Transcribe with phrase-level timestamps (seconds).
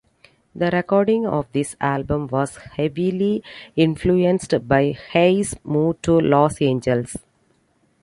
[0.55, 3.43] The recording of this album was heavily
[3.75, 7.15] influenced by Hayes' move to Los Angeles.